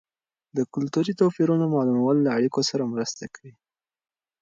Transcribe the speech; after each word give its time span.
د 0.57 0.59
کلتوري 0.73 1.13
توپیرونو 1.21 1.65
معلومول 1.75 2.17
له 2.25 2.29
اړیکو 2.37 2.61
سره 2.69 2.83
مرسته 2.93 3.23
کوي. 3.35 3.53